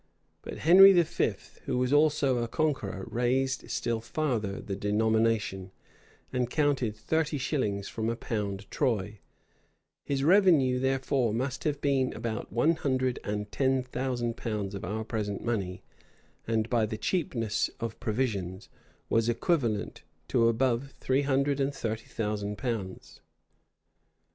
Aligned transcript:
But 0.41 0.57
Henry 0.57 0.93
V., 0.99 1.33
who 1.65 1.77
was 1.77 1.93
also 1.93 2.39
a 2.39 2.47
conqueror, 2.47 3.07
raised 3.11 3.69
still 3.69 4.01
farther 4.01 4.59
the 4.59 4.75
denomination, 4.75 5.69
and 6.33 6.49
counted 6.49 6.95
thirty 6.95 7.37
shillings 7.37 7.87
from 7.87 8.09
a 8.09 8.15
pound 8.15 8.65
troy:[] 8.71 9.19
his 10.03 10.23
revenue 10.23 10.79
therefore 10.79 11.35
must 11.35 11.65
have 11.65 11.81
been 11.81 12.13
about 12.13 12.51
one 12.51 12.77
hundred 12.77 13.19
and 13.23 13.51
ten 13.51 13.83
thousand 13.83 14.37
pounds 14.37 14.73
of 14.73 14.83
our 14.83 15.03
present 15.03 15.43
money; 15.43 15.83
and 16.47 16.67
by 16.67 16.87
the 16.87 16.97
cheapness 16.97 17.69
of 17.79 17.99
provisions, 17.99 18.69
was 19.07 19.29
equivalent 19.29 20.01
to 20.29 20.47
above 20.47 20.93
three 20.99 21.21
hundred 21.21 21.59
and 21.59 21.75
thirty 21.75 22.07
thousand 22.07 22.57
pounds. 22.57 23.21